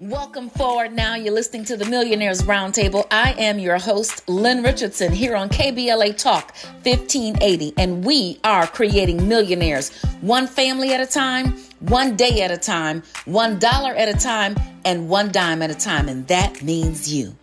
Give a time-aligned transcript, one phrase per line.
[0.00, 1.16] Welcome forward now.
[1.16, 3.04] You're listening to the Millionaires Roundtable.
[3.10, 9.26] I am your host, Lynn Richardson, here on KBLA Talk 1580, and we are creating
[9.26, 9.90] millionaires
[10.20, 14.54] one family at a time, one day at a time, one dollar at a time,
[14.84, 17.34] and one dime at a time, and that means you.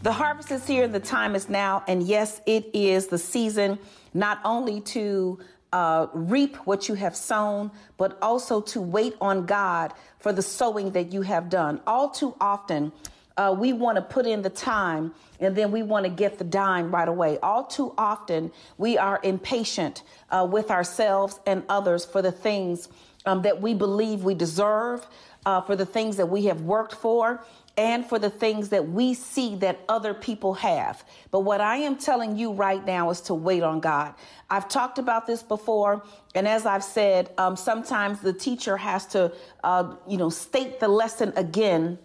[0.00, 3.78] The harvest is here, the time is now, and yes, it is the season
[4.14, 5.38] not only to
[5.74, 10.92] uh, reap what you have sown, but also to wait on God for the sowing
[10.92, 11.80] that you have done.
[11.84, 12.92] All too often,
[13.36, 16.44] uh, we want to put in the time and then we want to get the
[16.44, 17.40] dime right away.
[17.42, 22.88] All too often, we are impatient uh, with ourselves and others for the things
[23.26, 25.04] um, that we believe we deserve,
[25.44, 27.44] uh, for the things that we have worked for
[27.76, 31.04] and for the things that we see that other people have.
[31.30, 34.14] But what I am telling you right now is to wait on God.
[34.48, 39.32] I've talked about this before, and as I've said, um, sometimes the teacher has to,
[39.64, 41.98] uh, you know, state the lesson again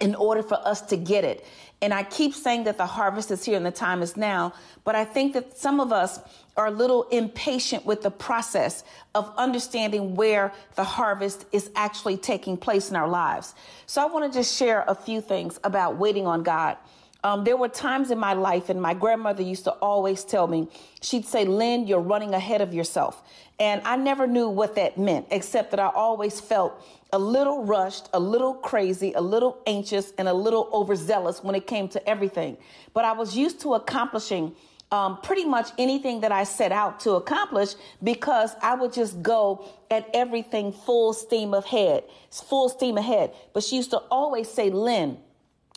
[0.00, 1.46] in order for us to get it.
[1.82, 4.94] And I keep saying that the harvest is here and the time is now, but
[4.94, 6.20] I think that some of us
[6.56, 12.56] are a little impatient with the process of understanding where the harvest is actually taking
[12.56, 13.54] place in our lives.
[13.86, 16.76] So I want to just share a few things about waiting on God.
[17.24, 20.68] Um, there were times in my life, and my grandmother used to always tell me,
[21.00, 23.22] she'd say, Lynn, you're running ahead of yourself.
[23.60, 28.08] And I never knew what that meant, except that I always felt a little rushed,
[28.12, 32.56] a little crazy, a little anxious, and a little overzealous when it came to everything.
[32.92, 34.56] But I was used to accomplishing
[34.92, 37.70] um, pretty much anything that I set out to accomplish
[38.02, 43.32] because I would just go at everything full steam ahead, full steam ahead.
[43.54, 45.16] But she used to always say, Lynn,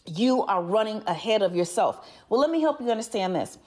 [0.06, 2.08] you are running ahead of yourself.
[2.30, 3.58] Well, let me help you understand this.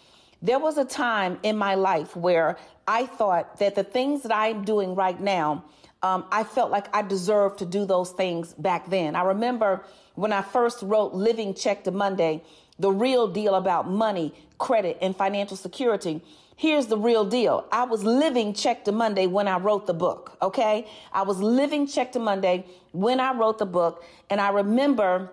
[0.42, 4.64] There was a time in my life where I thought that the things that I'm
[4.64, 5.64] doing right now,
[6.02, 9.16] um, I felt like I deserved to do those things back then.
[9.16, 9.82] I remember
[10.14, 12.42] when I first wrote Living Check to Monday,
[12.78, 16.22] the real deal about money, credit, and financial security.
[16.56, 17.66] Here's the real deal.
[17.70, 20.88] I was living check to Monday when I wrote the book, okay?
[21.12, 24.04] I was living check to Monday when I wrote the book.
[24.28, 25.30] And I remember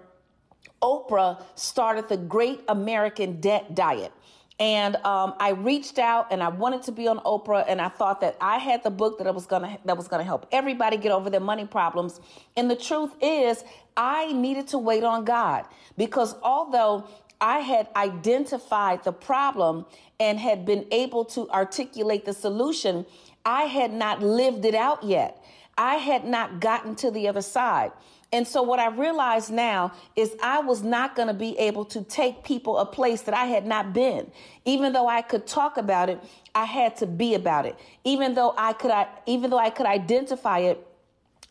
[0.81, 4.12] Oprah started the Great American Debt Diet.
[4.59, 8.22] And um, I reached out and I wanted to be on Oprah, and I thought
[8.22, 11.12] that I had the book that I was gonna that was gonna help everybody get
[11.12, 12.22] over their money problems.
[12.56, 13.66] And the truth is,
[13.97, 15.66] I needed to wait on God
[15.97, 17.06] because although
[17.41, 19.85] I had identified the problem
[20.19, 23.06] and had been able to articulate the solution,
[23.46, 25.44] I had not lived it out yet.
[25.78, 27.91] I had not gotten to the other side.
[28.31, 32.01] And so, what I realize now is I was not going to be able to
[32.01, 34.31] take people a place that I had not been.
[34.66, 36.22] Even though I could talk about it,
[36.53, 37.78] I had to be about it.
[38.03, 38.91] Even though I could,
[39.25, 40.85] even though I could identify it,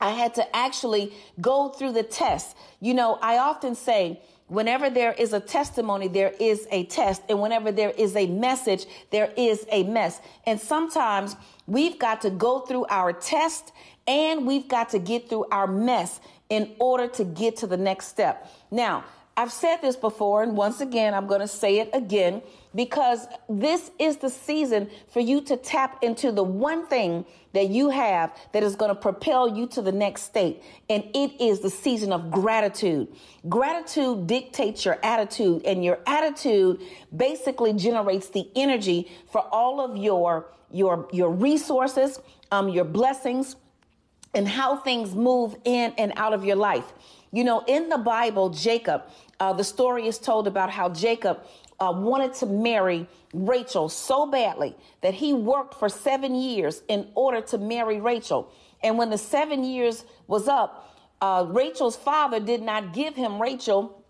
[0.01, 2.57] I had to actually go through the test.
[2.81, 7.23] You know, I often say, Whenever there is a testimony, there is a test.
[7.29, 10.21] And whenever there is a message, there is a mess.
[10.47, 11.35] And sometimes
[11.67, 13.73] we've got to go through our test
[14.07, 18.09] and we've got to get through our mess in order to get to the next
[18.09, 18.53] step.
[18.71, 19.05] Now,
[19.37, 22.41] I've said this before, and once again, I'm going to say it again
[22.75, 27.91] because this is the season for you to tap into the one thing that you
[27.91, 30.63] have that is going to propel you to the next state.
[30.89, 33.09] And it is the season of gratitude.
[33.49, 36.81] Gratitude dictates your attitude, and your attitude
[37.17, 42.21] basically generates the energy for all of your, your, your resources,
[42.53, 43.57] um, your blessings,
[44.35, 46.93] and how things move in and out of your life.
[47.33, 49.03] You know, in the Bible, Jacob,
[49.41, 51.41] uh, the story is told about how Jacob
[51.81, 57.41] uh, wanted to marry Rachel so badly that he worked for seven years in order
[57.43, 58.53] to marry Rachel.
[58.83, 64.05] And when the seven years was up, uh, Rachel's father did not give him Rachel,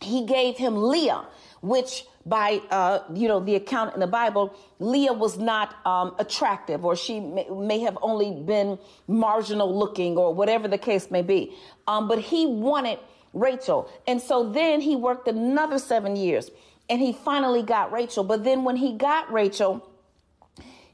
[0.00, 1.24] he gave him Leah,
[1.64, 6.84] which by uh, you know the account in the Bible, Leah was not um, attractive,
[6.84, 11.54] or she may, may, have only been marginal looking, or whatever the case may be.
[11.86, 12.98] Um, but he wanted
[13.32, 16.50] Rachel, and so then he worked another seven years,
[16.88, 18.24] and he finally got Rachel.
[18.24, 19.86] But then when he got Rachel,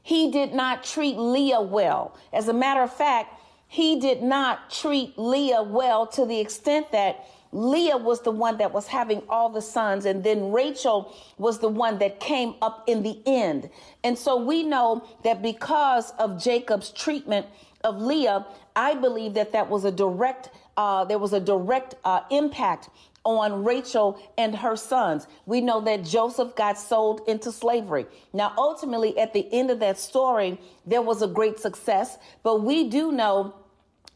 [0.01, 2.17] he did not treat Leah well.
[2.33, 7.25] As a matter of fact, he did not treat Leah well to the extent that
[7.51, 11.67] Leah was the one that was having all the sons, and then Rachel was the
[11.67, 13.69] one that came up in the end.
[14.03, 17.45] And so we know that because of Jacob's treatment
[17.83, 18.45] of Leah,
[18.75, 22.89] I believe that that was a direct, uh, there was a direct uh, impact
[23.23, 25.27] on Rachel and her sons.
[25.45, 28.05] We know that Joseph got sold into slavery.
[28.33, 32.89] Now, ultimately, at the end of that story, there was a great success, but we
[32.89, 33.53] do know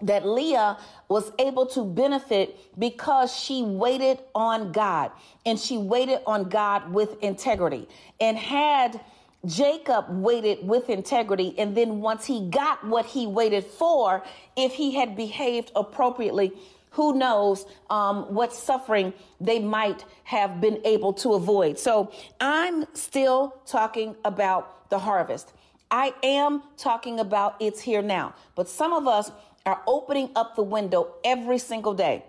[0.02, 0.78] that Leah
[1.08, 5.12] was able to benefit because she waited on God
[5.46, 7.88] and she waited on God with integrity
[8.20, 9.00] and had
[9.46, 11.54] Jacob waited with integrity.
[11.58, 14.24] And then once he got what he waited for,
[14.56, 16.52] if he had behaved appropriately,
[16.92, 21.78] who knows um, what suffering they might have been able to avoid.
[21.78, 25.52] So I'm still talking about the harvest.
[25.92, 28.34] I am talking about it's here now.
[28.56, 29.32] But some of us
[29.66, 32.24] are opening up the window every single day.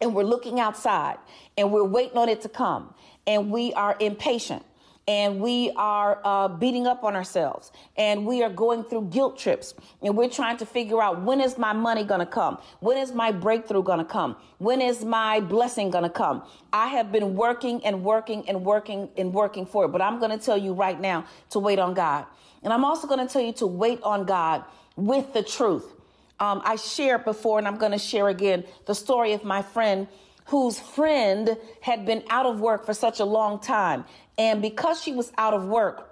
[0.00, 1.18] And we're looking outside
[1.56, 2.94] and we're waiting on it to come.
[3.26, 4.64] And we are impatient
[5.08, 9.74] and we are uh, beating up on ourselves and we are going through guilt trips
[10.02, 12.58] and we're trying to figure out when is my money going to come?
[12.80, 14.36] When is my breakthrough going to come?
[14.58, 16.42] When is my blessing going to come?
[16.74, 20.30] I have been working and working and working and working for it but i'm going
[20.30, 22.26] to tell you right now to wait on god.
[22.62, 24.62] And i'm also going to tell you to wait on god
[24.94, 25.94] with the truth
[26.40, 30.08] um, I shared before, and I'm going to share again the story of my friend
[30.46, 34.04] whose friend had been out of work for such a long time.
[34.38, 36.08] And because she was out of work,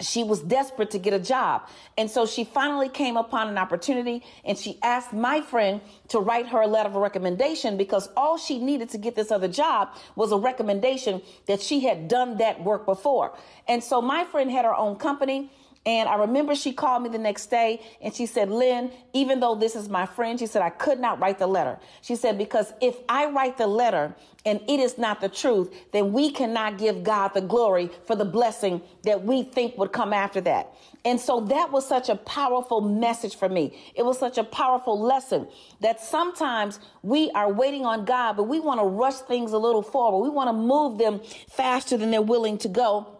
[0.00, 1.66] she was desperate to get a job.
[1.96, 6.48] And so she finally came upon an opportunity and she asked my friend to write
[6.48, 10.32] her a letter of recommendation because all she needed to get this other job was
[10.32, 13.36] a recommendation that she had done that work before.
[13.66, 15.50] And so my friend had her own company.
[15.86, 19.54] And I remember she called me the next day and she said, Lynn, even though
[19.54, 21.78] this is my friend, she said, I could not write the letter.
[22.02, 24.12] She said, because if I write the letter
[24.44, 28.24] and it is not the truth, then we cannot give God the glory for the
[28.24, 30.74] blessing that we think would come after that.
[31.04, 33.78] And so that was such a powerful message for me.
[33.94, 35.46] It was such a powerful lesson
[35.80, 39.82] that sometimes we are waiting on God, but we want to rush things a little
[39.82, 40.24] forward.
[40.24, 43.15] We want to move them faster than they're willing to go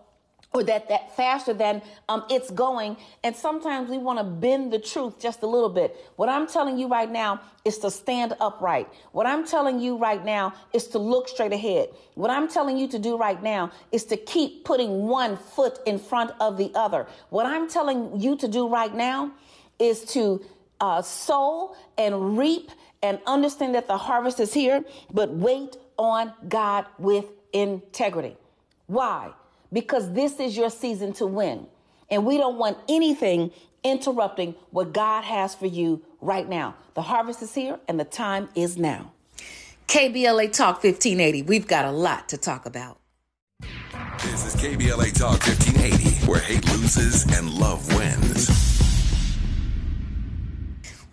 [0.52, 2.96] or that that faster than um, it's going.
[3.22, 5.96] And sometimes we want to bend the truth just a little bit.
[6.16, 8.88] What i'm telling you right now is to stand upright.
[9.12, 11.88] What i'm telling you right now is to look straight ahead.
[12.14, 15.98] What i'm telling you to do right now is to keep putting one foot in
[15.98, 17.06] front of the other.
[17.31, 19.32] What i'm telling you to do right now
[19.78, 20.44] is to
[20.81, 22.70] uh, sow and reap
[23.02, 28.37] and understand that the harvest is here but wait on god with integrity.
[28.87, 29.32] Why
[29.72, 31.66] because this is your season to win.
[32.10, 33.50] And we don't want anything
[33.82, 36.74] interrupting what God has for you right now.
[36.94, 39.12] The harvest is here and the time is now.
[39.88, 41.42] KBLA Talk 1580.
[41.42, 42.98] We've got a lot to talk about.
[44.22, 48.86] This is KBLA Talk 1580, where hate loses and love wins.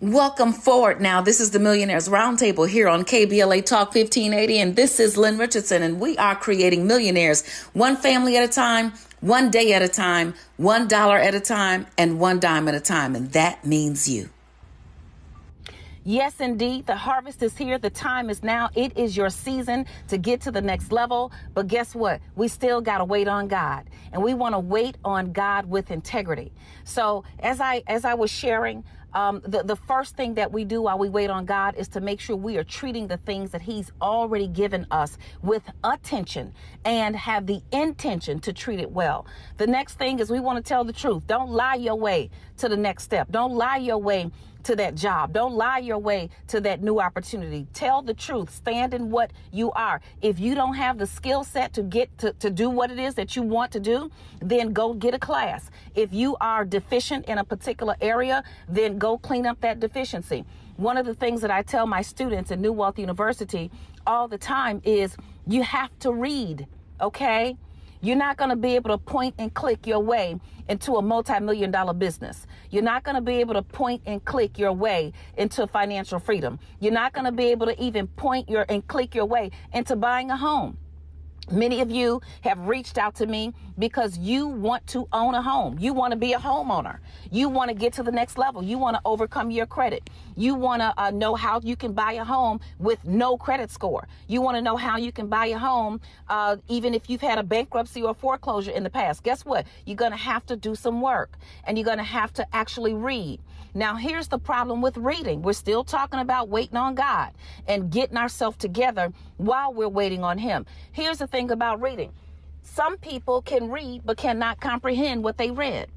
[0.04, 1.22] Welcome forward now.
[1.22, 5.82] This is the Millionaires Roundtable here on KBLA Talk 1580, and this is Lynn Richardson,
[5.82, 7.42] and we are creating millionaires
[7.72, 8.92] one family at a time,
[9.22, 12.80] one day at a time, one dollar at a time, and one dime at a
[12.80, 14.28] time, and that means you.
[16.06, 16.84] Yes, indeed.
[16.84, 17.78] The harvest is here.
[17.78, 18.68] The time is now.
[18.74, 21.32] It is your season to get to the next level.
[21.54, 22.20] But guess what?
[22.36, 23.88] We still got to wait on God.
[24.12, 26.52] And we want to wait on God with integrity.
[26.84, 28.84] So as I, as I was sharing,
[29.14, 32.00] um, the, the first thing that we do while we wait on God is to
[32.00, 36.52] make sure we are treating the things that He's already given us with attention
[36.84, 39.26] and have the intention to treat it well.
[39.56, 41.26] The next thing is we want to tell the truth.
[41.26, 43.30] Don't lie your way to the next step.
[43.30, 44.30] Don't lie your way
[44.64, 45.32] to that job.
[45.32, 47.66] Don't lie your way to that new opportunity.
[47.72, 48.50] Tell the truth.
[48.50, 50.00] Stand in what you are.
[50.22, 53.14] If you don't have the skill set to get to, to do what it is
[53.14, 55.70] that you want to do, then go get a class.
[55.94, 60.44] If you are deficient in a particular area, then go clean up that deficiency.
[60.76, 63.70] One of the things that I tell my students at New Wealth University
[64.06, 65.16] all the time is
[65.46, 66.66] you have to read,
[67.00, 67.56] okay?
[68.04, 71.70] You're not going to be able to point and click your way into a multi-million
[71.70, 72.46] dollar business.
[72.68, 76.58] You're not going to be able to point and click your way into financial freedom.
[76.80, 79.96] You're not going to be able to even point your and click your way into
[79.96, 80.76] buying a home.
[81.50, 85.76] Many of you have reached out to me because you want to own a home.
[85.78, 86.98] You want to be a homeowner.
[87.30, 88.62] You want to get to the next level.
[88.62, 90.08] You want to overcome your credit.
[90.36, 94.08] You want to uh, know how you can buy a home with no credit score.
[94.26, 97.38] You want to know how you can buy a home uh, even if you've had
[97.38, 99.22] a bankruptcy or foreclosure in the past.
[99.22, 99.66] Guess what?
[99.84, 102.94] You're going to have to do some work and you're going to have to actually
[102.94, 103.40] read.
[103.74, 105.42] Now, here's the problem with reading.
[105.42, 107.32] We're still talking about waiting on God
[107.66, 110.64] and getting ourselves together while we're waiting on Him.
[110.92, 112.12] Here's the thing about reading
[112.62, 115.88] some people can read but cannot comprehend what they read.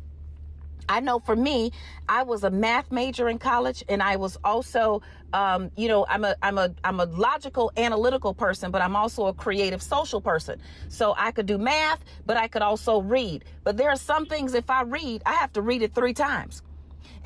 [0.90, 1.72] I know for me,
[2.10, 5.02] I was a math major in college, and I was also,
[5.34, 9.28] um, you know, I'm a I'm a I'm a logical, analytical person, but I'm also
[9.28, 10.62] a creative, social person.
[10.90, 13.46] So I could do math, but I could also read.
[13.64, 16.62] But there are some things if I read, I have to read it three times.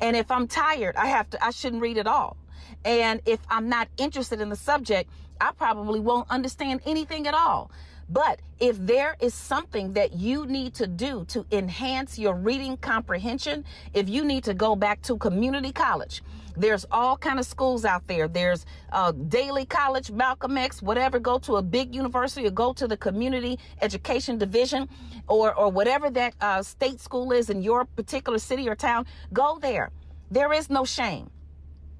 [0.00, 2.36] And if I'm tired, I have to I shouldn't read at all.
[2.84, 5.10] And if I'm not interested in the subject,
[5.40, 7.70] I probably won't understand anything at all.
[8.08, 13.64] But if there is something that you need to do to enhance your reading comprehension,
[13.94, 16.22] if you need to go back to community college,
[16.56, 18.28] there's all kind of schools out there.
[18.28, 21.18] There's uh, Daley College, Malcolm X, whatever.
[21.18, 24.88] Go to a big university or go to the community education division
[25.28, 29.06] or, or whatever that uh, state school is in your particular city or town.
[29.32, 29.90] Go there.
[30.30, 31.30] There is no shame.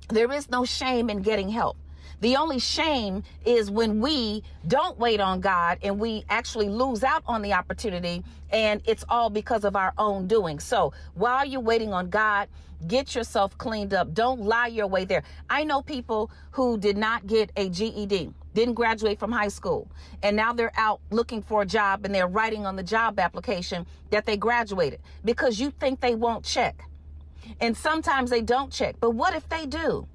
[0.09, 1.77] There is no shame in getting help.
[2.21, 7.25] The only shame is when we don't wait on God and we actually lose out
[7.27, 10.61] on the opportunity and it's all because of our own doing.
[10.61, 12.47] So while you're waiting on God,
[12.87, 14.13] get yourself cleaned up.
[14.15, 15.23] Don't lie your way there.
[15.49, 19.91] I know people who did not get a GED didn't graduate from high school
[20.23, 23.87] and now they're out looking for a job and they're writing on the job application
[24.11, 26.85] that they graduated because you think they won't check.
[27.61, 28.97] And sometimes they don't check.
[29.01, 30.07] But what if they do?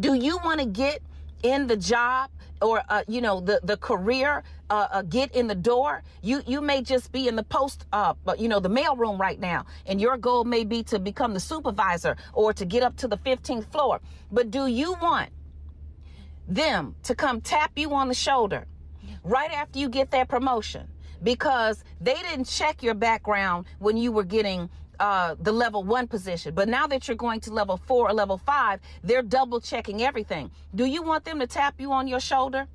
[0.00, 1.00] Do you want to get
[1.42, 5.54] in the job or uh, you know the the career uh, uh, get in the
[5.54, 9.40] door you you may just be in the post uh you know the mailroom right
[9.40, 13.08] now and your goal may be to become the supervisor or to get up to
[13.08, 14.00] the 15th floor.
[14.30, 15.30] But do you want
[16.46, 18.66] them to come tap you on the shoulder
[19.24, 20.88] right after you get that promotion?
[21.22, 24.70] Because they didn't check your background when you were getting
[25.00, 26.54] uh, the level one position.
[26.54, 30.50] But now that you're going to level four or level five, they're double checking everything.
[30.74, 32.66] Do you want them to tap you on your shoulder?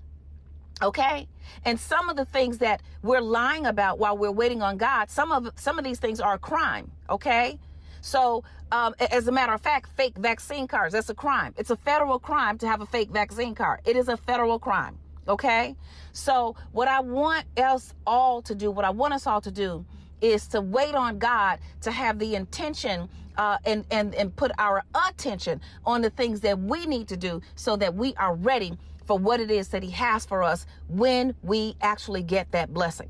[0.82, 1.28] Okay.
[1.66, 5.32] And some of the things that we're lying about while we're waiting on God, some
[5.32, 6.92] of some of these things are a crime.
[7.10, 7.60] Okay.
[8.02, 11.54] So, um, as a matter of fact, fake vaccine cards, that's a crime.
[11.58, 13.80] It's a federal crime to have a fake vaccine card.
[13.86, 14.98] It is a federal crime.
[15.28, 15.76] Okay.
[16.12, 19.86] So, what I want us all to do, what I want us all to do
[20.24, 24.84] is to wait on God to have the intention uh, and, and, and put our
[25.10, 29.20] attention on the things that we need to do so that we are ready for
[29.20, 33.10] what it is that He has for us when we actually get that blessing.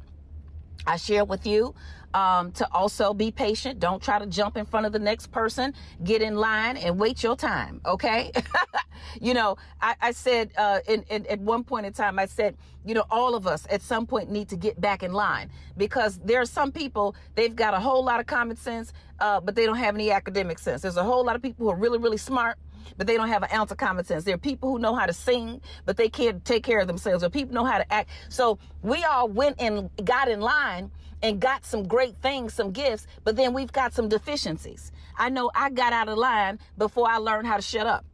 [0.87, 1.75] I share with you
[2.13, 3.79] um, to also be patient.
[3.79, 5.73] Don't try to jump in front of the next person.
[6.03, 7.81] Get in line and wait your time.
[7.85, 8.31] Okay.
[9.21, 12.55] you know, I, I said uh, in, in, at one point in time, I said,
[12.85, 16.19] you know, all of us at some point need to get back in line because
[16.19, 19.65] there are some people, they've got a whole lot of common sense, uh, but they
[19.65, 20.81] don't have any academic sense.
[20.81, 22.57] There's a whole lot of people who are really, really smart
[22.97, 24.23] but they don't have an ounce of common sense.
[24.23, 27.23] There are people who know how to sing, but they can't take care of themselves.
[27.23, 28.09] Or people know how to act.
[28.29, 33.07] So we all went and got in line and got some great things, some gifts,
[33.23, 34.91] but then we've got some deficiencies.
[35.17, 38.05] I know I got out of line before I learned how to shut up.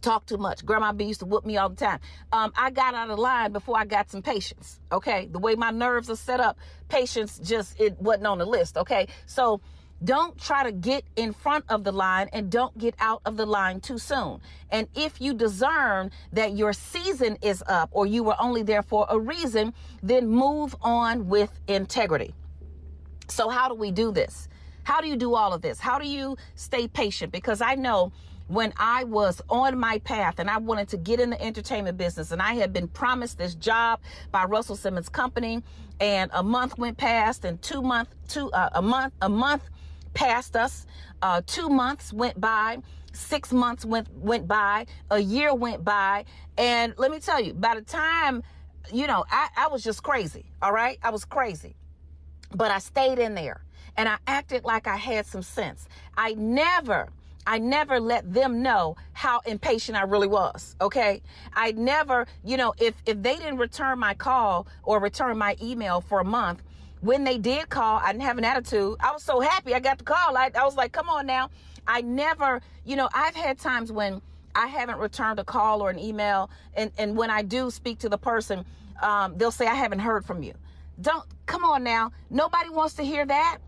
[0.00, 0.66] Talk too much.
[0.66, 2.00] Grandma B used to whoop me all the time.
[2.30, 4.80] Um, I got out of line before I got some patience.
[4.92, 5.28] Okay.
[5.32, 6.58] The way my nerves are set up,
[6.88, 8.76] patience just, it wasn't on the list.
[8.76, 9.08] Okay.
[9.24, 9.62] So
[10.02, 13.46] don't try to get in front of the line and don't get out of the
[13.46, 14.40] line too soon.
[14.70, 19.06] And if you discern that your season is up or you were only there for
[19.08, 19.72] a reason,
[20.02, 22.34] then move on with integrity.
[23.28, 24.48] So, how do we do this?
[24.82, 25.80] How do you do all of this?
[25.80, 27.32] How do you stay patient?
[27.32, 28.12] Because I know
[28.48, 32.30] when I was on my path and I wanted to get in the entertainment business
[32.30, 35.62] and I had been promised this job by Russell Simmons Company
[36.00, 39.62] and a month went past and two month two uh, a month a month
[40.14, 40.86] passed us.
[41.22, 42.78] Uh, two months went by.
[43.12, 44.86] Six months went went by.
[45.10, 46.24] A year went by.
[46.56, 48.42] And let me tell you, by the time,
[48.92, 50.46] you know, I, I was just crazy.
[50.62, 51.76] All right, I was crazy,
[52.54, 53.62] but I stayed in there
[53.96, 55.88] and I acted like I had some sense.
[56.16, 57.08] I never.
[57.46, 60.76] I never let them know how impatient I really was.
[60.80, 61.20] Okay.
[61.52, 66.00] I never, you know, if, if they didn't return my call or return my email
[66.00, 66.62] for a month,
[67.04, 68.96] when they did call, I didn't have an attitude.
[68.98, 70.38] I was so happy I got the call.
[70.38, 71.50] I, I was like, come on now.
[71.86, 74.22] I never, you know, I've had times when
[74.54, 76.48] I haven't returned a call or an email.
[76.72, 78.64] And, and when I do speak to the person,
[79.02, 80.54] um, they'll say, I haven't heard from you.
[80.98, 82.10] Don't, come on now.
[82.30, 83.58] Nobody wants to hear that.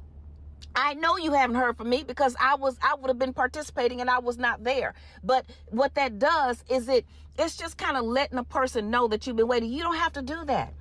[0.74, 4.02] I know you haven't heard from me because I was I would have been participating
[4.02, 4.92] and I was not there.
[5.24, 7.06] But what that does is it
[7.38, 9.72] it's just kind of letting a person know that you've been waiting.
[9.72, 10.74] You don't have to do that.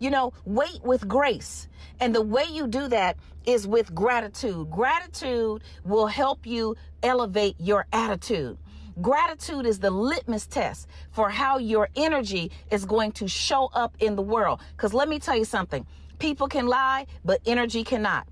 [0.00, 1.68] You know, wait with grace.
[2.00, 4.70] And the way you do that is with gratitude.
[4.70, 8.56] Gratitude will help you elevate your attitude.
[9.00, 14.16] Gratitude is the litmus test for how your energy is going to show up in
[14.16, 14.60] the world.
[14.76, 15.86] Because let me tell you something
[16.18, 18.26] people can lie, but energy cannot.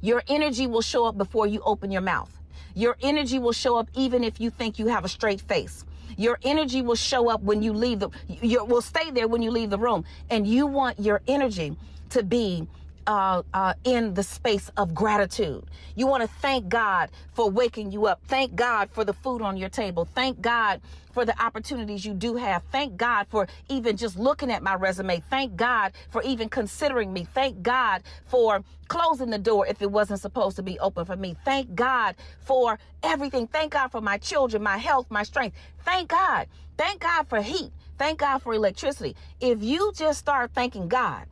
[0.00, 2.36] Your energy will show up before you open your mouth.
[2.74, 5.84] Your energy will show up even if you think you have a straight face.
[6.16, 9.50] Your energy will show up when you leave the, you will stay there when you
[9.50, 10.04] leave the room.
[10.30, 11.76] And you want your energy
[12.10, 12.66] to be
[13.06, 15.64] uh, uh, in the space of gratitude.
[15.96, 18.20] You want to thank God for waking you up.
[18.26, 20.04] Thank God for the food on your table.
[20.04, 20.80] Thank God
[21.12, 22.62] for the opportunities you do have.
[22.70, 25.22] Thank God for even just looking at my resume.
[25.30, 27.26] Thank God for even considering me.
[27.34, 31.36] Thank God for closing the door if it wasn't supposed to be open for me.
[31.44, 33.46] Thank God for everything.
[33.46, 35.56] Thank God for my children, my health, my strength.
[35.84, 36.46] Thank God.
[36.76, 37.72] Thank God for heat.
[37.98, 39.14] Thank God for electricity.
[39.40, 41.26] If you just start thanking God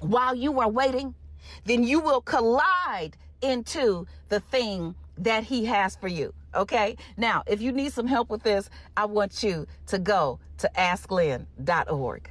[0.00, 1.14] while you are waiting,
[1.64, 6.34] then you will collide into the thing that He has for you.
[6.54, 6.96] Okay.
[7.16, 12.30] Now, if you need some help with this, I want you to go to asklynn.org.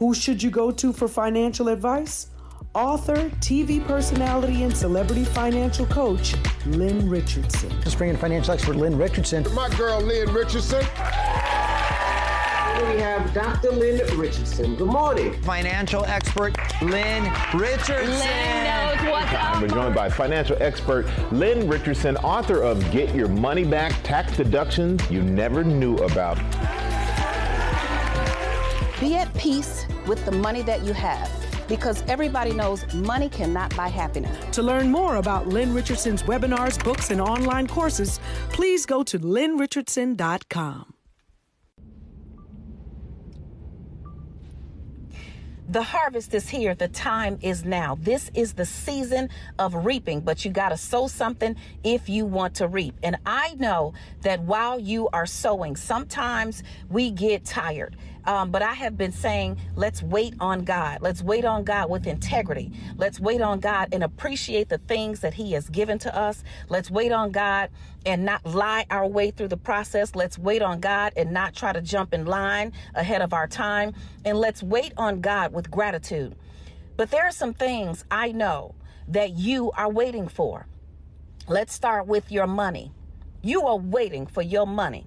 [0.00, 2.28] Who should you go to for financial advice?
[2.74, 7.68] Author, TV personality, and celebrity financial coach, Lynn Richardson.
[7.80, 9.44] Let's bring in financial expert Lynn Richardson.
[9.52, 10.80] My girl, Lynn Richardson.
[10.80, 10.86] we
[12.98, 13.72] have Dr.
[13.72, 14.74] Lynn Richardson.
[14.74, 15.34] Good morning.
[15.42, 18.08] Financial expert Lynn Richardson.
[18.08, 19.60] Lynn knows what's up.
[19.60, 25.02] We're joined by financial expert Lynn Richardson, author of Get Your Money Back Tax Deductions
[25.10, 26.38] You Never Knew About.
[28.98, 31.30] Be at peace with the money that you have
[31.68, 34.36] because everybody knows money cannot buy happiness.
[34.56, 38.18] To learn more about Lynn Richardson's webinars, books, and online courses,
[38.50, 40.94] please go to lynnrichardson.com.
[45.68, 46.74] The harvest is here.
[46.74, 47.96] The time is now.
[48.00, 49.28] This is the season
[49.60, 52.96] of reaping, but you got to sow something if you want to reap.
[53.04, 57.96] And I know that while you are sowing, sometimes we get tired.
[58.24, 60.98] Um, but I have been saying, let's wait on God.
[61.00, 62.72] Let's wait on God with integrity.
[62.96, 66.44] Let's wait on God and appreciate the things that He has given to us.
[66.68, 67.70] Let's wait on God
[68.06, 70.14] and not lie our way through the process.
[70.14, 73.94] Let's wait on God and not try to jump in line ahead of our time.
[74.24, 76.36] And let's wait on God with gratitude.
[76.96, 78.74] But there are some things I know
[79.08, 80.66] that you are waiting for.
[81.48, 82.92] Let's start with your money.
[83.42, 85.06] You are waiting for your money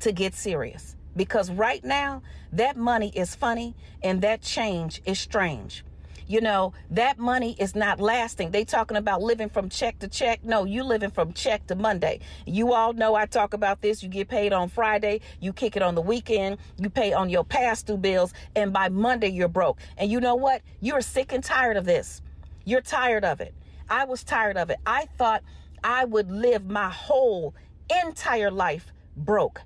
[0.00, 2.22] to get serious because right now
[2.52, 5.84] that money is funny and that change is strange.
[6.26, 8.50] You know that money is not lasting.
[8.50, 10.42] They talking about living from check to check.
[10.42, 12.20] No you living from check to monday.
[12.46, 14.02] You all know i talk about this.
[14.02, 15.20] You get paid on friday.
[15.40, 16.58] You kick it on the weekend.
[16.78, 18.32] You pay on your past due bills.
[18.56, 19.78] And by monday you're broke.
[19.98, 20.62] And you know what?
[20.80, 22.22] You're sick and tired of this.
[22.64, 23.54] You're tired of it.
[23.90, 24.78] I was tired of it.
[24.86, 25.42] I thought
[25.82, 27.54] i would live my whole
[28.02, 29.60] entire life broke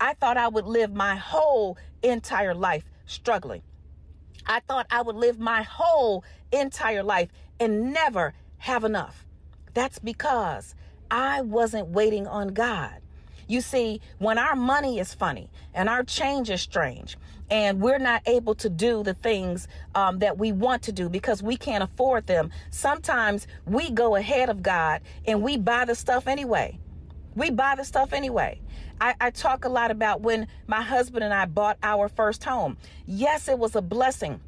[0.00, 3.62] I thought I would live my whole entire life struggling.
[4.46, 7.28] I thought I would live my whole entire life
[7.60, 9.26] and never have enough.
[9.74, 10.74] That's because
[11.10, 13.00] I wasn't waiting on God.
[13.46, 17.16] You see, when our money is funny and our change is strange,
[17.50, 21.42] and we're not able to do the things um, that we want to do because
[21.42, 26.26] we can't afford them, sometimes we go ahead of God and we buy the stuff
[26.26, 26.78] anyway.
[27.38, 28.60] We buy the stuff anyway.
[29.00, 32.76] I, I talk a lot about when my husband and I bought our first home.
[33.06, 34.40] Yes, it was a blessing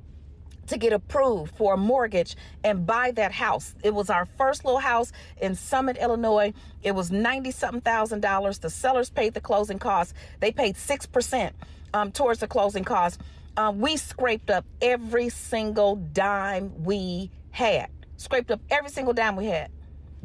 [0.66, 3.76] to get approved for a mortgage and buy that house.
[3.84, 6.52] It was our first little house in Summit, Illinois.
[6.82, 8.58] It was 90 something thousand dollars.
[8.58, 10.12] The sellers paid the closing costs.
[10.40, 11.52] They paid 6%
[11.94, 13.22] um, towards the closing costs.
[13.56, 17.88] Um, we scraped up every single dime we had.
[18.16, 19.70] Scraped up every single dime we had.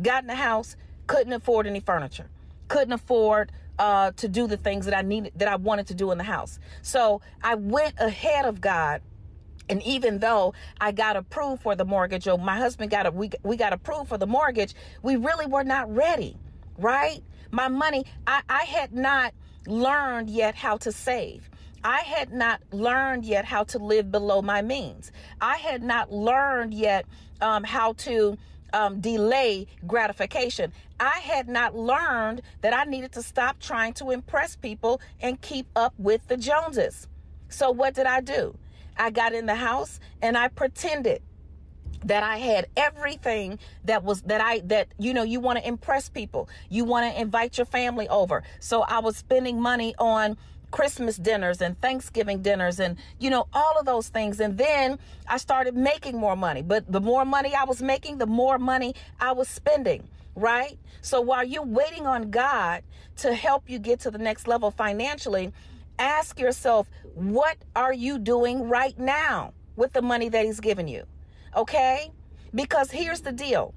[0.01, 0.75] Got in the house,
[1.05, 2.27] couldn't afford any furniture,
[2.67, 6.11] couldn't afford uh, to do the things that I needed, that I wanted to do
[6.11, 6.59] in the house.
[6.81, 9.01] So I went ahead of God.
[9.67, 13.31] And even though I got approved for the mortgage, or my husband got a, we,
[13.43, 16.37] we got approved for the mortgage, we really were not ready,
[16.77, 17.23] right?
[17.49, 19.33] My money, I, I had not
[19.65, 21.49] learned yet how to save.
[21.83, 25.11] I had not learned yet how to live below my means.
[25.41, 27.05] I had not learned yet
[27.41, 28.37] um, how to
[28.73, 30.73] um, delay gratification.
[30.99, 35.67] I had not learned that I needed to stop trying to impress people and keep
[35.75, 37.07] up with the Joneses.
[37.49, 38.55] So, what did I do?
[38.97, 41.21] I got in the house and I pretended
[42.05, 46.07] that I had everything that was that I that you know you want to impress
[46.07, 46.47] people.
[46.69, 48.43] You want to invite your family over.
[48.59, 50.37] So I was spending money on
[50.75, 54.41] Christmas dinners and Thanksgiving dinners and, you know, all of those things.
[54.41, 56.61] And then I started making more money.
[56.61, 60.77] But the more money I was making, the more money I was spending, right?
[61.01, 62.83] So while you're waiting on God
[63.19, 65.53] to help you get to the next level financially,
[65.97, 71.05] ask yourself, what are you doing right now with the money that He's given you?
[71.55, 72.11] Okay?
[72.53, 73.73] Because here's the deal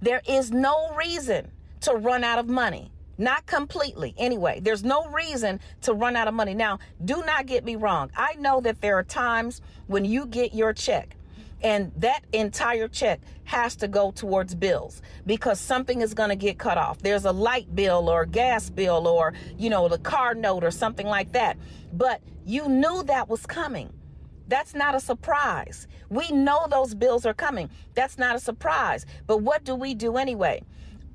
[0.00, 1.50] there is no reason
[1.82, 2.90] to run out of money.
[3.20, 4.14] Not completely.
[4.16, 6.54] Anyway, there's no reason to run out of money.
[6.54, 8.10] Now, do not get me wrong.
[8.16, 11.16] I know that there are times when you get your check
[11.62, 16.56] and that entire check has to go towards bills because something is going to get
[16.58, 17.00] cut off.
[17.00, 21.06] There's a light bill or gas bill or, you know, the car note or something
[21.06, 21.58] like that.
[21.92, 23.92] But you knew that was coming.
[24.48, 25.86] That's not a surprise.
[26.08, 27.68] We know those bills are coming.
[27.94, 29.04] That's not a surprise.
[29.26, 30.62] But what do we do anyway?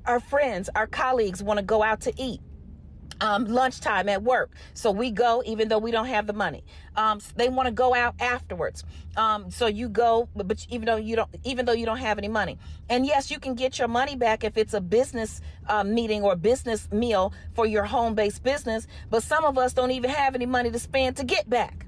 [0.06, 2.40] Our friends, our colleagues want to go out to eat.
[3.18, 4.50] Um, lunchtime at work.
[4.74, 6.64] So we go even though we don't have the money.
[6.96, 8.84] Um, they want to go out afterwards.
[9.16, 12.18] Um, so you go, but, but, even though you don't, even though you don't have
[12.18, 12.58] any money.
[12.90, 16.36] And yes, you can get your money back if it's a business uh, meeting or
[16.36, 18.86] business meal for your home-based business.
[19.08, 21.86] But some of us don't even have any money to spend to get back.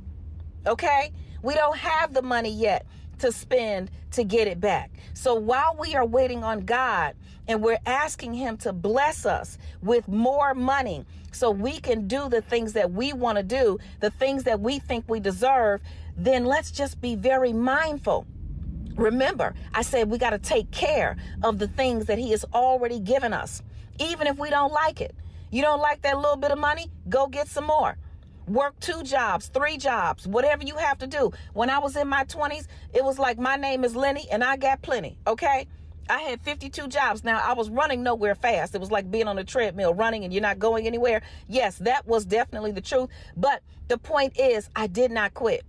[0.66, 2.86] Okay, we don't have the money yet
[3.18, 4.90] to spend to get it back.
[5.14, 7.14] So while we are waiting on God
[7.46, 12.40] and we're asking Him to bless us with more money so we can do the
[12.42, 15.80] things that we want to do, the things that we think we deserve,
[16.16, 18.26] then let's just be very mindful.
[18.96, 22.98] Remember, I said we got to take care of the things that He has already
[22.98, 23.62] given us,
[24.00, 25.14] even if we don't like it.
[25.50, 26.90] You don't like that little bit of money?
[27.08, 27.96] Go get some more
[28.48, 31.32] work two jobs, three jobs, whatever you have to do.
[31.52, 34.56] When I was in my 20s, it was like my name is Lenny and I
[34.56, 35.66] got plenty, okay?
[36.10, 37.22] I had 52 jobs.
[37.22, 38.74] Now, I was running nowhere fast.
[38.74, 41.20] It was like being on a treadmill running and you're not going anywhere.
[41.48, 43.10] Yes, that was definitely the truth.
[43.36, 45.64] But the point is, I did not quit.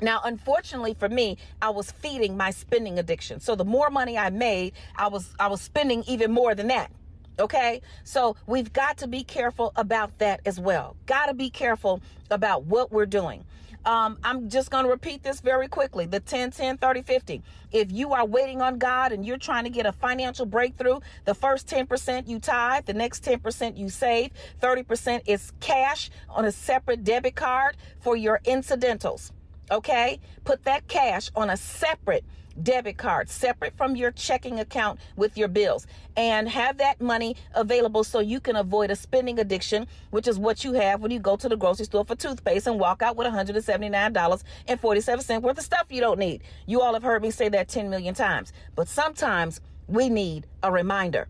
[0.00, 3.38] Now, unfortunately for me, I was feeding my spending addiction.
[3.38, 6.90] So the more money I made, I was I was spending even more than that.
[7.38, 7.80] Okay.
[8.04, 10.96] So we've got to be careful about that as well.
[11.06, 13.44] Got to be careful about what we're doing.
[13.84, 17.42] Um, I'm just going to repeat this very quickly the 10, 10, 30, 50.
[17.72, 21.34] If you are waiting on God and you're trying to get a financial breakthrough, the
[21.34, 27.02] first 10% you tithe, the next 10% you save, 30% is cash on a separate
[27.02, 29.32] debit card for your incidentals.
[29.70, 30.20] Okay?
[30.44, 32.24] Put that cash on a separate
[32.62, 35.86] debit card separate from your checking account with your bills
[36.16, 40.64] and have that money available so you can avoid a spending addiction, which is what
[40.64, 43.26] you have when you go to the grocery store for toothpaste and walk out with
[43.26, 46.42] $179.47 worth of stuff you don't need.
[46.66, 50.72] You all have heard me say that 10 million times, but sometimes we need a
[50.72, 51.28] reminder.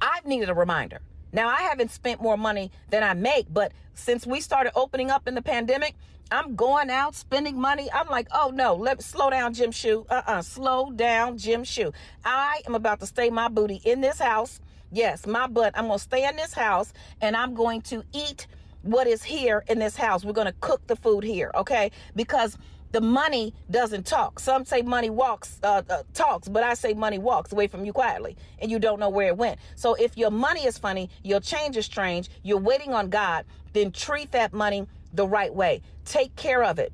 [0.00, 1.00] I've needed a reminder.
[1.32, 5.26] Now, I haven't spent more money than I make, but since we started opening up
[5.26, 5.96] in the pandemic,
[6.30, 7.88] I'm going out spending money.
[7.92, 10.04] I'm like, oh no, let slow down, Jim Shoe.
[10.10, 11.92] Uh-uh, slow down, Jim Shoe.
[12.24, 14.60] I am about to stay my booty in this house.
[14.90, 15.72] Yes, my butt.
[15.76, 18.48] I'm gonna stay in this house and I'm going to eat
[18.82, 20.24] what is here in this house.
[20.24, 21.92] We're gonna cook the food here, okay?
[22.16, 22.58] Because
[22.90, 24.40] the money doesn't talk.
[24.40, 27.92] Some say money walks, uh, uh, talks, but I say money walks away from you
[27.92, 29.60] quietly, and you don't know where it went.
[29.74, 33.92] So if your money is funny, your change is strange, you're waiting on God, then
[33.92, 34.86] treat that money
[35.16, 35.82] the right way.
[36.04, 36.92] Take care of it.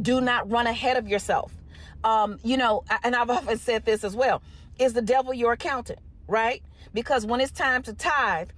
[0.00, 1.52] Do not run ahead of yourself.
[2.04, 4.42] Um, you know, and I've often said this as well
[4.78, 6.62] is the devil your accountant, right?
[6.92, 8.50] Because when it's time to tithe,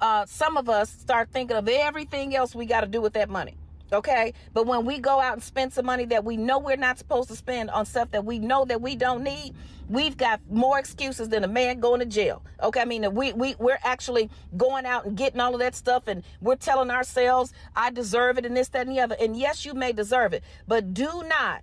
[0.00, 3.28] uh, some of us start thinking of everything else we got to do with that
[3.28, 3.56] money.
[3.92, 4.32] Okay.
[4.52, 7.28] But when we go out and spend some money that we know we're not supposed
[7.28, 9.54] to spend on stuff that we know that we don't need,
[9.88, 12.42] we've got more excuses than a man going to jail.
[12.62, 12.80] Okay.
[12.80, 16.24] I mean, we, we, we're actually going out and getting all of that stuff and
[16.40, 19.16] we're telling ourselves, I deserve it and this, that, and the other.
[19.20, 21.62] And yes, you may deserve it, but do not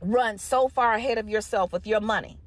[0.00, 2.38] run so far ahead of yourself with your money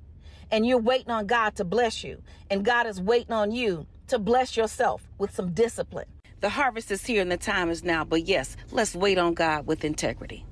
[0.52, 2.22] and you're waiting on God to bless you.
[2.50, 6.06] And God is waiting on you to bless yourself with some discipline.
[6.44, 8.04] The harvest is here and the time is now.
[8.04, 10.46] But yes, let's wait on God with integrity.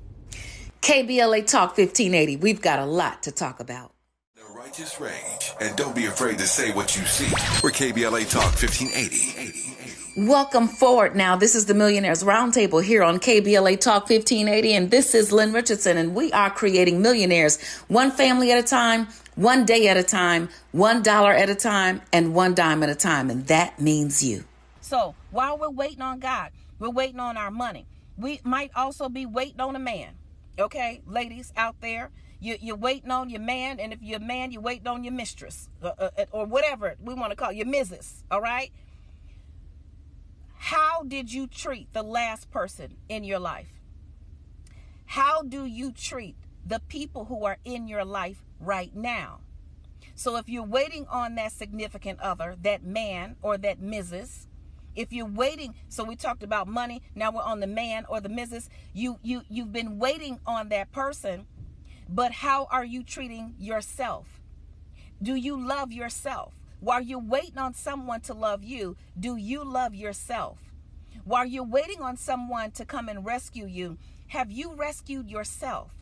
[0.80, 2.36] KBLA Talk 1580.
[2.36, 3.92] We've got a lot to talk about.
[4.34, 5.52] The righteous rage.
[5.60, 7.30] And don't be afraid to say what you see.
[7.62, 10.26] We're KBLA Talk 1580.
[10.26, 11.36] Welcome forward now.
[11.36, 14.72] This is the Millionaires Roundtable here on KBLA Talk 1580.
[14.72, 15.98] And this is Lynn Richardson.
[15.98, 20.48] And we are creating millionaires one family at a time, one day at a time,
[20.70, 23.28] one dollar at a time, and one dime at a time.
[23.28, 24.44] And that means you.
[24.92, 27.86] So while we're waiting on God, we're waiting on our money.
[28.18, 30.16] We might also be waiting on a man.
[30.58, 34.52] Okay, ladies out there, you, you're waiting on your man, and if you're a man,
[34.52, 38.22] you're waiting on your mistress, uh, uh, or whatever we want to call your missus.
[38.30, 38.70] All right.
[40.58, 43.80] How did you treat the last person in your life?
[45.06, 49.40] How do you treat the people who are in your life right now?
[50.14, 54.48] So if you're waiting on that significant other, that man or that Mrs.,
[54.94, 58.28] if you're waiting, so we talked about money, now we're on the man or the
[58.28, 58.68] Mrs.
[58.92, 61.46] You you you've been waiting on that person,
[62.08, 64.40] but how are you treating yourself?
[65.22, 66.54] Do you love yourself?
[66.80, 70.58] While you're waiting on someone to love you, do you love yourself?
[71.24, 75.94] While you're waiting on someone to come and rescue you, have you rescued yourself?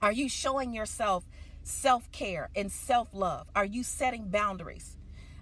[0.00, 1.24] Are you showing yourself
[1.62, 3.46] self care and self love?
[3.54, 4.96] Are you setting boundaries?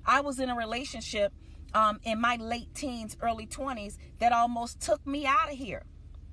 [0.04, 1.32] I was in a relationship
[1.74, 5.84] um, in my late teens, early 20s that almost took me out of here.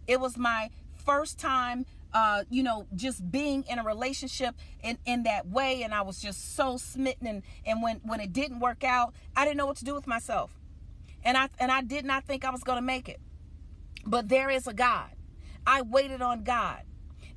[0.07, 0.69] It was my
[1.05, 5.83] first time uh, you know, just being in a relationship in, in that way.
[5.83, 7.27] And I was just so smitten.
[7.27, 10.07] And, and when, when it didn't work out, I didn't know what to do with
[10.07, 10.57] myself.
[11.23, 13.19] And I, and I did not think I was going to make it.
[14.05, 15.09] But there is a God.
[15.65, 16.83] I waited on God.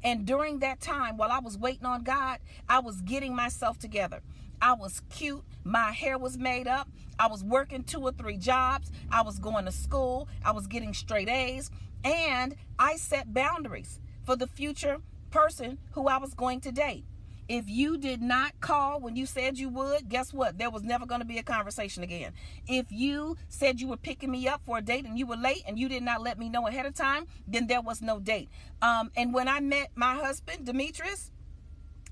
[0.02, 4.22] And during that time, while I was waiting on God, I was getting myself together.
[4.60, 5.42] I was cute.
[5.64, 6.88] My hair was made up.
[7.18, 8.90] I was working two or three jobs.
[9.10, 10.28] I was going to school.
[10.44, 11.70] I was getting straight A's.
[12.04, 14.98] And I set boundaries for the future
[15.30, 17.04] person who I was going to date.
[17.48, 20.56] If you did not call when you said you would, guess what?
[20.56, 22.32] There was never going to be a conversation again.
[22.68, 25.64] If you said you were picking me up for a date and you were late
[25.66, 28.50] and you did not let me know ahead of time, then there was no date.
[28.80, 31.32] Um, and when I met my husband, Demetrius,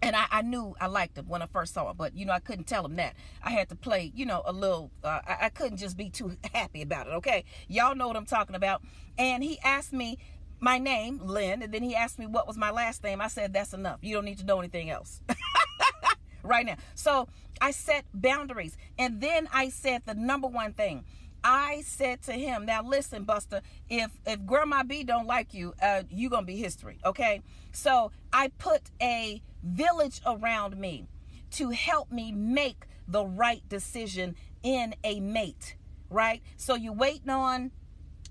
[0.03, 2.33] and I, I, knew I liked him when I first saw him, but you know
[2.33, 3.15] I couldn't tell him that.
[3.43, 4.91] I had to play, you know, a little.
[5.03, 7.11] Uh, I, I couldn't just be too happy about it.
[7.15, 8.83] Okay, y'all know what I'm talking about.
[9.17, 10.19] And he asked me
[10.61, 13.21] my name, Lynn, and then he asked me what was my last name.
[13.21, 13.99] I said, that's enough.
[14.03, 15.21] You don't need to know anything else.
[16.43, 16.77] right now.
[16.95, 17.29] So
[17.61, 18.77] I set boundaries.
[18.99, 21.05] And then I said the number one thing.
[21.45, 26.03] I said to him, now listen, Buster, if if Grandma B don't like you, uh,
[26.11, 27.43] you gonna be history, okay?
[27.73, 31.09] So I put a village around me
[31.53, 35.77] to help me make the right decision in a mate,
[36.11, 36.43] right?
[36.57, 37.71] So you're waiting on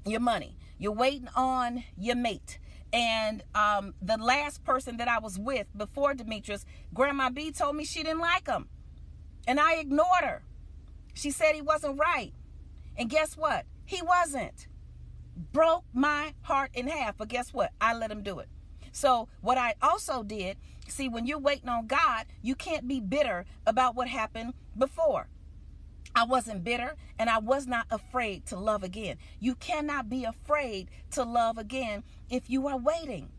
[0.05, 0.57] your money.
[0.77, 2.59] You're waiting on your mate.
[2.93, 7.83] And um, the last person that I was with before Demetrius, Grandma B told me
[7.83, 8.69] she didn't like him.
[9.47, 10.43] And I ignored her.
[11.13, 12.33] She said he wasn't right.
[12.97, 13.65] And guess what?
[13.85, 14.67] He wasn't.
[15.53, 17.17] Broke my heart in half.
[17.17, 17.71] But guess what?
[17.79, 18.49] I let him do it.
[18.91, 20.57] So, what I also did,
[20.87, 25.27] see, when you're waiting on God, you can't be bitter about what happened before.
[26.15, 29.17] I wasn't bitter and I was not afraid to love again.
[29.39, 33.29] You cannot be afraid to love again if you are waiting.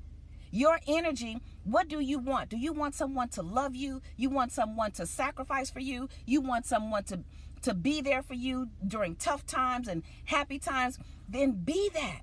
[0.52, 2.50] Your energy, what do you want?
[2.50, 4.00] Do you want someone to love you?
[4.16, 6.08] You want someone to sacrifice for you?
[6.24, 7.24] You want someone to
[7.62, 10.98] to be there for you during tough times and happy times?
[11.28, 12.20] Then be that.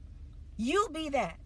[0.57, 1.37] You be that.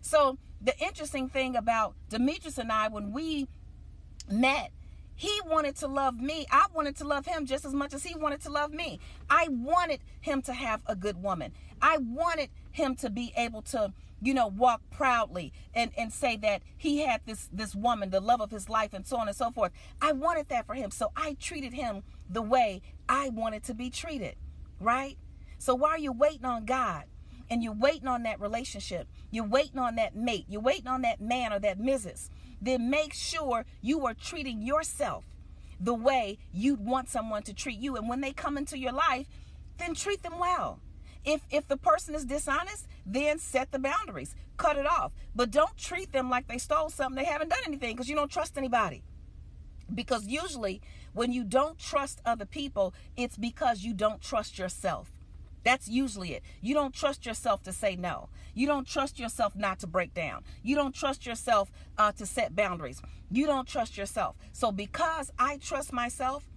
[0.00, 3.46] So, the interesting thing about Demetrius and I when we
[4.30, 4.72] met
[5.18, 6.46] he wanted to love me.
[6.48, 9.00] I wanted to love him just as much as he wanted to love me.
[9.28, 11.52] I wanted him to have a good woman.
[11.82, 16.62] I wanted him to be able to, you know, walk proudly and, and say that
[16.76, 19.50] he had this this woman, the love of his life, and so on and so
[19.50, 19.72] forth.
[20.00, 20.92] I wanted that for him.
[20.92, 24.36] So I treated him the way I wanted to be treated.
[24.80, 25.16] Right?
[25.58, 27.04] So while you're waiting on God
[27.50, 31.20] and you're waiting on that relationship, you're waiting on that mate, you're waiting on that
[31.20, 35.24] man or that missus then make sure you are treating yourself
[35.80, 37.96] the way you'd want someone to treat you.
[37.96, 39.26] And when they come into your life,
[39.78, 40.80] then treat them well.
[41.24, 44.34] If if the person is dishonest, then set the boundaries.
[44.56, 45.12] Cut it off.
[45.34, 47.22] But don't treat them like they stole something.
[47.22, 49.02] They haven't done anything because you don't trust anybody.
[49.94, 50.80] Because usually
[51.12, 55.12] when you don't trust other people, it's because you don't trust yourself.
[55.64, 56.42] That's usually it.
[56.60, 58.28] You don't trust yourself to say no.
[58.54, 60.44] You don't trust yourself not to break down.
[60.62, 63.02] You don't trust yourself uh, to set boundaries.
[63.30, 64.36] You don't trust yourself.
[64.52, 66.48] So, because I trust myself,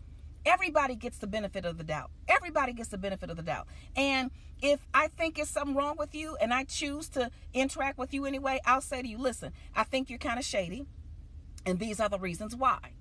[0.46, 2.12] everybody gets the benefit of the doubt.
[2.28, 3.68] Everybody gets the benefit of the doubt.
[3.96, 8.14] And if I think it's something wrong with you and I choose to interact with
[8.14, 10.86] you anyway, I'll say to you, listen, I think you're kind of shady.
[11.66, 12.94] And these are the reasons why.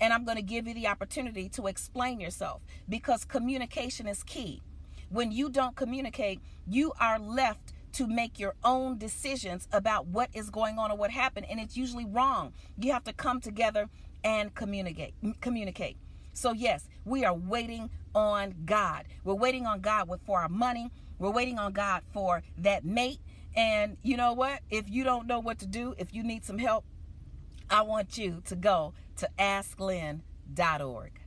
[0.00, 4.62] And I'm going to give you the opportunity to explain yourself because communication is key
[5.10, 10.50] when you don't communicate, you are left to make your own decisions about what is
[10.50, 12.52] going on or what happened and it's usually wrong.
[12.78, 13.88] You have to come together
[14.22, 15.96] and communicate communicate.
[16.34, 19.06] So yes, we are waiting on God.
[19.24, 20.90] We're waiting on God for our money.
[21.18, 23.20] We're waiting on God for that mate.
[23.56, 24.60] And you know what?
[24.70, 26.84] If you don't know what to do, if you need some help,
[27.70, 31.20] I want you to go to asklynn.org.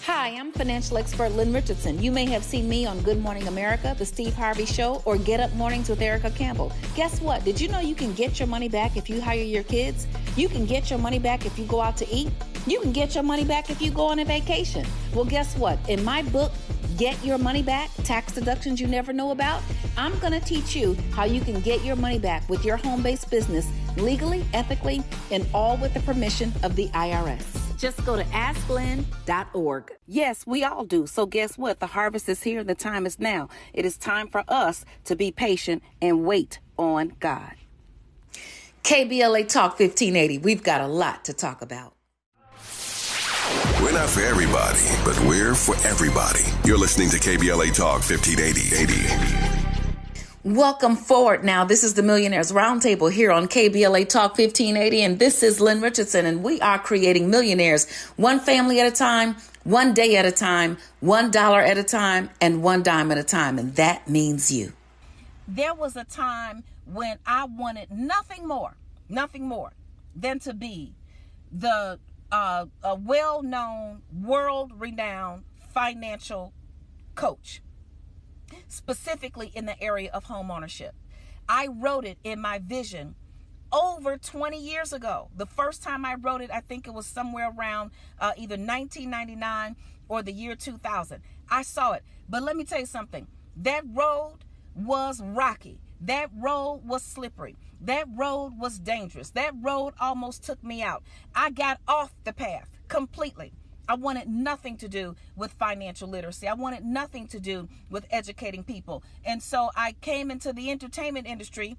[0.00, 2.02] Hi, Hi, I'm financial expert Lynn Richardson.
[2.02, 5.40] You may have seen me on Good Morning America, The Steve Harvey Show, or Get
[5.40, 6.72] Up Mornings with Erica Campbell.
[6.96, 7.44] Guess what?
[7.44, 10.06] Did you know you can get your money back if you hire your kids?
[10.36, 12.30] You can get your money back if you go out to eat?
[12.66, 14.86] You can get your money back if you go on a vacation.
[15.14, 15.78] Well, guess what?
[15.88, 16.52] In my book,
[16.98, 19.62] Get Your Money Back Tax Deductions You Never Know About,
[19.96, 23.04] I'm going to teach you how you can get your money back with your home
[23.04, 27.78] based business legally, ethically, and all with the permission of the IRS.
[27.78, 29.92] Just go to asklynn.org.
[30.08, 31.06] Yes, we all do.
[31.06, 31.78] So, guess what?
[31.78, 32.64] The harvest is here.
[32.64, 33.48] The time is now.
[33.72, 37.54] It is time for us to be patient and wait on God.
[38.82, 40.38] KBLA Talk 1580.
[40.38, 41.94] We've got a lot to talk about.
[43.98, 46.44] We're not for everybody, but we're for everybody.
[46.64, 50.22] You're listening to KBLA Talk 1580.
[50.44, 51.64] Welcome forward now.
[51.64, 56.26] This is the Millionaires Roundtable here on KBLA Talk 1580, and this is Lynn Richardson,
[56.26, 59.34] and we are creating millionaires one family at a time,
[59.64, 63.24] one day at a time, one dollar at a time, and one dime at a
[63.24, 64.74] time, and that means you.
[65.48, 68.76] There was a time when I wanted nothing more,
[69.08, 69.72] nothing more
[70.14, 70.92] than to be
[71.50, 71.98] the
[72.30, 76.52] uh, a well-known, world-renowned financial
[77.14, 77.62] coach
[78.68, 80.94] specifically in the area of home ownership.
[81.48, 83.14] I wrote it in my vision
[83.72, 85.28] over 20 years ago.
[85.36, 89.76] The first time I wrote it, I think it was somewhere around uh, either 1999
[90.08, 91.20] or the year 2000.
[91.50, 92.02] I saw it.
[92.28, 94.38] But let me tell you something that road
[94.74, 95.80] was rocky.
[96.00, 97.56] That road was slippery.
[97.80, 99.30] That road was dangerous.
[99.30, 101.02] That road almost took me out.
[101.34, 103.52] I got off the path completely.
[103.88, 106.46] I wanted nothing to do with financial literacy.
[106.46, 109.02] I wanted nothing to do with educating people.
[109.24, 111.76] And so I came into the entertainment industry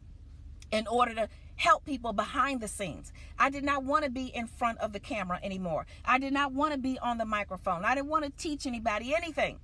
[0.72, 3.12] in order to help people behind the scenes.
[3.38, 5.86] I did not want to be in front of the camera anymore.
[6.06, 7.86] I did not want to be on the microphone.
[7.86, 9.60] I didn't want to teach anybody anything.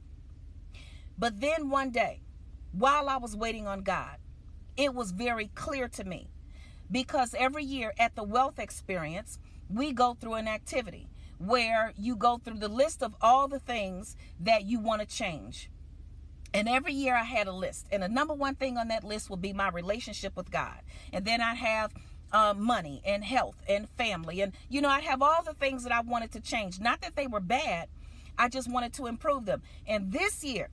[1.17, 2.21] But then one day,
[2.73, 4.17] while I was waiting on God,
[4.77, 6.29] it was very clear to me
[6.91, 11.07] because every year at the wealth experience, we go through an activity
[11.37, 15.69] where you go through the list of all the things that you want to change.
[16.53, 17.87] And every year I had a list.
[17.91, 20.79] And the number one thing on that list will be my relationship with God.
[21.11, 21.91] And then I have
[22.31, 24.41] uh, money and health and family.
[24.41, 26.79] And, you know, I have all the things that I wanted to change.
[26.79, 27.89] Not that they were bad,
[28.37, 29.63] I just wanted to improve them.
[29.85, 30.69] And this year,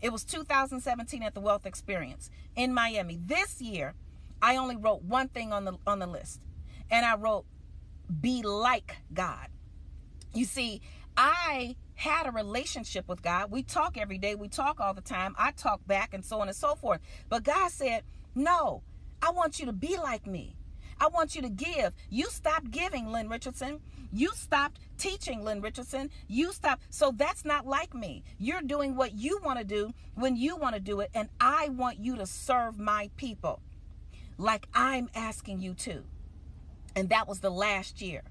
[0.00, 3.18] it was 2017 at the Wealth Experience in Miami.
[3.20, 3.94] This year,
[4.40, 6.40] I only wrote one thing on the on the list.
[6.90, 7.44] And I wrote
[8.20, 9.48] be like God.
[10.32, 10.80] You see,
[11.16, 13.50] I had a relationship with God.
[13.50, 15.34] We talk every day, we talk all the time.
[15.36, 17.00] I talk back and so on and so forth.
[17.28, 18.82] But God said, No,
[19.20, 20.54] I want you to be like me.
[21.00, 21.92] I want you to give.
[22.10, 23.80] You stopped giving, Lynn Richardson.
[24.12, 26.10] You stopped teaching, Lynn Richardson.
[26.26, 26.82] You stopped.
[26.90, 28.24] So that's not like me.
[28.38, 31.10] You're doing what you want to do when you want to do it.
[31.14, 33.60] And I want you to serve my people
[34.38, 36.04] like I'm asking you to.
[36.96, 38.22] And that was the last year.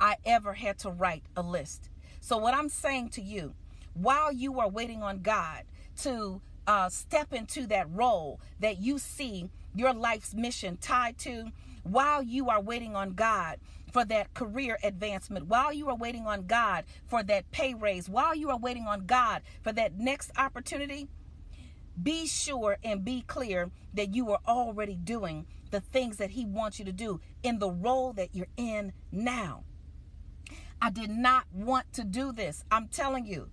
[0.00, 1.88] I ever had to write a list.
[2.20, 3.54] So, what I'm saying to you,
[3.94, 5.64] while you are waiting on God
[6.02, 11.50] to uh, step into that role that you see your life's mission tied to,
[11.82, 13.58] while you are waiting on God
[13.92, 18.34] for that career advancement, while you are waiting on God for that pay raise, while
[18.34, 21.08] you are waiting on God for that next opportunity,
[22.02, 26.78] be sure and be clear that you are already doing the things that He wants
[26.78, 29.64] you to do in the role that you're in now.
[30.80, 32.64] I did not want to do this.
[32.70, 33.50] I'm telling you,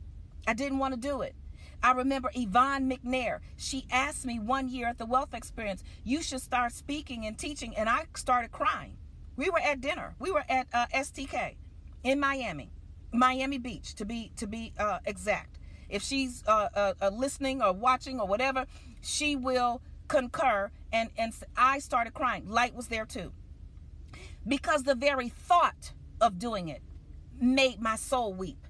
[0.48, 1.36] I didn't want to do it.
[1.84, 3.40] I remember Yvonne McNair.
[3.56, 7.76] She asked me one year at the Wealth Experience, you should start speaking and teaching.
[7.76, 8.98] And I started crying.
[9.40, 10.16] We were at dinner.
[10.20, 11.56] We were at uh, STK
[12.04, 12.74] in Miami,
[13.14, 15.60] Miami Beach to be to be uh, exact.
[15.88, 18.66] If she's uh, uh, uh, listening or watching or whatever,
[19.02, 20.72] she will concur.
[20.92, 22.50] And and I started crying.
[22.50, 23.32] Lyte was there too,
[24.46, 26.82] because the very thought of doing it
[27.40, 28.68] made my soul weep.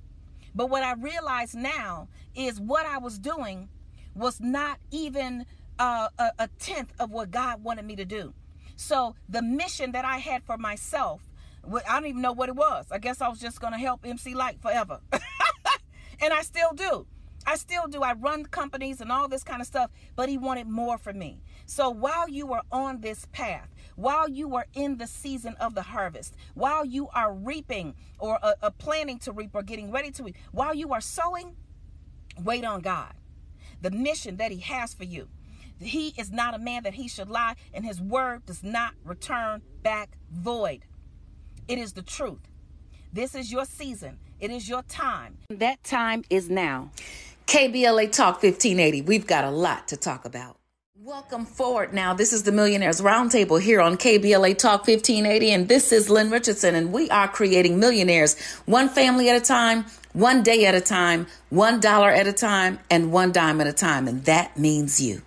[0.54, 3.70] But what I realize now is what I was doing
[4.14, 5.48] was not even
[5.80, 8.36] uh, a, a tenth of what God wanted me to do.
[8.80, 11.22] So the mission that I had for myself,
[11.70, 12.86] I don't even know what it was.
[12.90, 15.02] I guess I was just going to help MC Lyte forever.
[16.22, 17.06] and I still do.
[17.46, 18.04] I still do.
[18.04, 21.42] I run companies and all this kind of stuff, but he wanted more for me.
[21.66, 23.68] So while you are on this path,
[23.98, 28.54] while you are in the season of the harvest, while you are reaping or uh,
[28.64, 31.58] uh, planning to reap or getting ready to reap, while you are sowing,
[32.42, 33.12] wait on God.
[33.82, 35.28] The mission that He has for you.
[35.80, 39.62] He is not a man that he should lie, and his word does not return
[39.82, 40.82] back void.
[41.68, 42.40] It is the truth.
[43.14, 44.20] This is your season.
[44.40, 45.38] It is your time.
[45.50, 46.92] That time is now.
[47.48, 49.02] KBLA Talk 1580.
[49.04, 50.58] We've got a lot to talk about.
[51.02, 52.14] Welcome forward now.
[52.14, 56.76] This is the Millionaires Roundtable here on KBLA Talk 1580, and this is Lynn Richardson,
[56.76, 61.26] and we are creating millionaires one family at a time, one day at a time,
[61.50, 65.22] one dollar at a time, and one dime at a time, and that means you.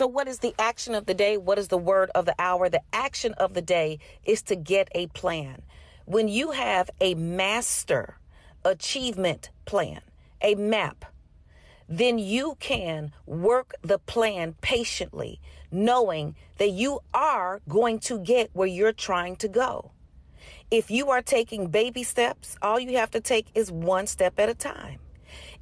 [0.00, 1.36] So, what is the action of the day?
[1.36, 2.70] What is the word of the hour?
[2.70, 5.60] The action of the day is to get a plan.
[6.06, 8.16] When you have a master
[8.64, 10.00] achievement plan,
[10.40, 11.04] a map,
[11.86, 15.38] then you can work the plan patiently,
[15.70, 19.90] knowing that you are going to get where you're trying to go.
[20.70, 24.48] If you are taking baby steps, all you have to take is one step at
[24.48, 24.98] a time.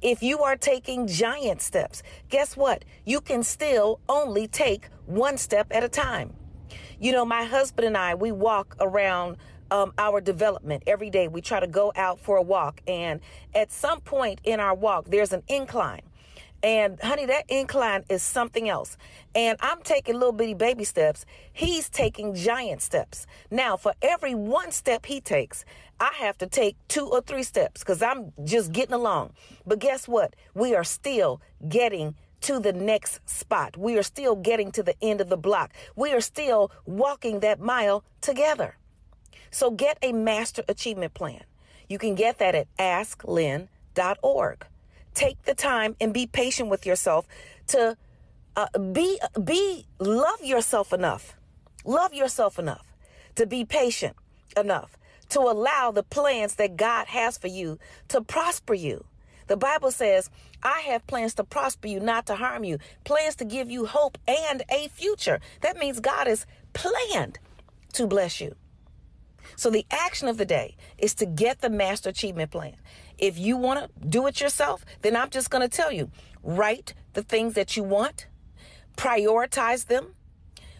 [0.01, 2.85] If you are taking giant steps, guess what?
[3.03, 6.33] You can still only take one step at a time.
[7.01, 9.35] You know, my husband and I, we walk around
[9.71, 11.27] um, our development every day.
[11.27, 12.81] We try to go out for a walk.
[12.87, 13.19] And
[13.53, 16.03] at some point in our walk, there's an incline.
[16.61, 18.97] And honey, that incline is something else.
[19.33, 21.25] And I'm taking little bitty baby steps.
[21.53, 23.25] He's taking giant steps.
[23.49, 25.63] Now, for every one step he takes,
[25.99, 29.33] I have to take two or three steps because I'm just getting along.
[29.65, 30.35] But guess what?
[30.53, 33.77] We are still getting to the next spot.
[33.77, 35.73] We are still getting to the end of the block.
[35.95, 38.77] We are still walking that mile together.
[39.51, 41.43] So get a master achievement plan.
[41.87, 44.65] You can get that at asklynn.org
[45.19, 47.27] take the time and be patient with yourself
[47.67, 47.97] to
[48.55, 51.35] uh, be be love yourself enough.
[51.83, 52.95] Love yourself enough
[53.35, 54.15] to be patient
[54.55, 54.97] enough
[55.27, 59.03] to allow the plans that God has for you to prosper you.
[59.47, 60.29] The bible says
[60.63, 62.77] i have plans to prosper you not to harm you.
[63.03, 65.41] Plans to give you hope and a future.
[65.61, 67.39] That means God has planned
[67.93, 68.55] to bless you.
[69.57, 72.75] So the action of the day is to get the master achievement plan
[73.19, 76.11] if you want to do it yourself, then I'm just going to tell you
[76.41, 78.27] write the things that you want,
[78.95, 80.15] prioritize them,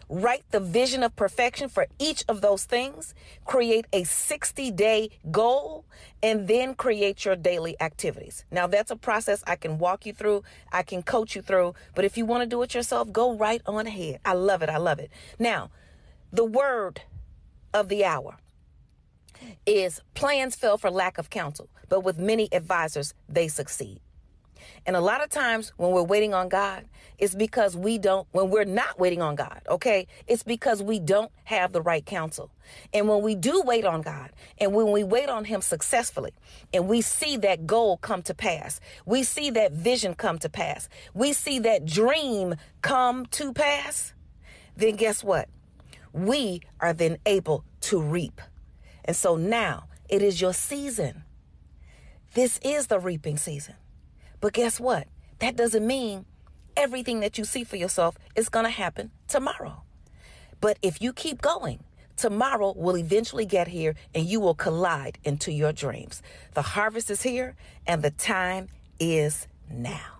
[0.08, 3.14] write the vision of perfection for each of those things,
[3.44, 5.84] create a 60 day goal,
[6.22, 8.44] and then create your daily activities.
[8.50, 12.04] Now, that's a process I can walk you through, I can coach you through, but
[12.04, 14.20] if you want to do it yourself, go right on ahead.
[14.24, 14.68] I love it.
[14.68, 15.10] I love it.
[15.38, 15.70] Now,
[16.32, 17.02] the word
[17.72, 18.36] of the hour
[19.64, 24.00] is plans fail for lack of counsel, but with many advisors, they succeed.
[24.86, 26.86] And a lot of times when we're waiting on God,
[27.18, 31.30] it's because we don't, when we're not waiting on God, okay, it's because we don't
[31.44, 32.50] have the right counsel.
[32.94, 36.32] And when we do wait on God, and when we wait on Him successfully,
[36.72, 40.88] and we see that goal come to pass, we see that vision come to pass,
[41.12, 44.14] we see that dream come to pass,
[44.76, 45.48] then guess what?
[46.12, 48.40] We are then able to reap.
[49.04, 51.24] And so now it is your season.
[52.32, 53.74] This is the reaping season.
[54.40, 55.08] But guess what?
[55.40, 56.26] That doesn't mean
[56.76, 59.82] everything that you see for yourself is going to happen tomorrow.
[60.60, 61.82] But if you keep going,
[62.16, 66.22] tomorrow will eventually get here and you will collide into your dreams.
[66.54, 68.68] The harvest is here and the time
[69.00, 70.19] is now.